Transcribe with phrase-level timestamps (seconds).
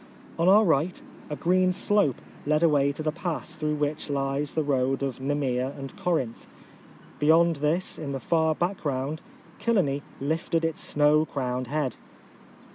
[0.39, 0.99] On our right,
[1.29, 2.15] a green slope
[2.47, 6.47] led away to the pass through which lies the road to Nemea and Corinth.
[7.19, 9.21] Beyond this in the far background
[9.59, 11.97] Kyllene lifted its snow crowned head.